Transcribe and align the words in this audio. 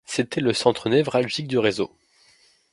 C'était 0.07 0.41
le 0.41 0.51
centre 0.51 0.89
névralgique 0.89 1.47
du 1.47 1.59
réseau. 1.59 1.95